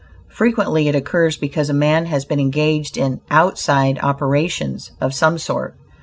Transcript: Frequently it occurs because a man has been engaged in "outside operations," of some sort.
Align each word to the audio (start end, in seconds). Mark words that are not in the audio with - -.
Frequently 0.31 0.87
it 0.87 0.95
occurs 0.95 1.37
because 1.37 1.69
a 1.69 1.75
man 1.75 2.07
has 2.07 2.25
been 2.25 2.39
engaged 2.39 2.97
in 2.97 3.21
"outside 3.29 3.99
operations," 4.01 4.89
of 4.99 5.13
some 5.13 5.37
sort. 5.37 5.75